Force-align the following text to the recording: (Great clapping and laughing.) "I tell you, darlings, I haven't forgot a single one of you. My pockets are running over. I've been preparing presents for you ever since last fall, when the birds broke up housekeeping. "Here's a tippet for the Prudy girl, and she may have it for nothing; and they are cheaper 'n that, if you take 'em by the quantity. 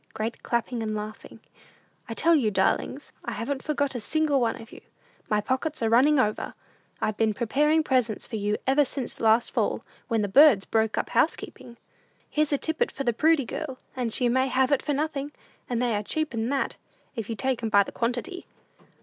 (Great 0.15 0.41
clapping 0.41 0.81
and 0.81 0.95
laughing.) 0.95 1.39
"I 2.09 2.15
tell 2.15 2.33
you, 2.33 2.49
darlings, 2.49 3.13
I 3.23 3.33
haven't 3.33 3.61
forgot 3.61 3.93
a 3.93 3.99
single 3.99 4.41
one 4.41 4.59
of 4.59 4.71
you. 4.71 4.81
My 5.29 5.41
pockets 5.41 5.83
are 5.83 5.91
running 5.91 6.19
over. 6.19 6.55
I've 6.99 7.17
been 7.17 7.35
preparing 7.35 7.83
presents 7.83 8.25
for 8.25 8.35
you 8.35 8.57
ever 8.65 8.83
since 8.83 9.19
last 9.19 9.51
fall, 9.51 9.83
when 10.07 10.23
the 10.23 10.27
birds 10.27 10.65
broke 10.65 10.97
up 10.97 11.11
housekeeping. 11.11 11.77
"Here's 12.27 12.51
a 12.51 12.57
tippet 12.57 12.91
for 12.91 13.03
the 13.03 13.13
Prudy 13.13 13.45
girl, 13.45 13.77
and 13.95 14.11
she 14.11 14.27
may 14.27 14.47
have 14.47 14.71
it 14.71 14.81
for 14.81 14.93
nothing; 14.93 15.33
and 15.69 15.79
they 15.79 15.95
are 15.95 16.01
cheaper 16.01 16.35
'n 16.35 16.49
that, 16.49 16.77
if 17.15 17.29
you 17.29 17.35
take 17.35 17.61
'em 17.61 17.69
by 17.69 17.83
the 17.83 17.91
quantity. 17.91 18.47